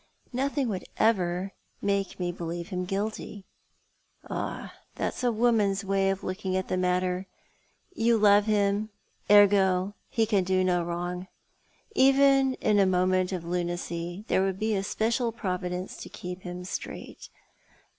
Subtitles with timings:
[0.33, 3.45] "Nothing would ever make me believe him guilty."
[3.87, 7.27] *' Ah, that's a woman's way of looking at the matter.
[7.93, 8.89] You love him;
[9.29, 11.27] ergo he can do no wrong.
[11.93, 16.63] Even in a moment of lunacy there would be a special providence to keep him
[16.65, 17.29] straight.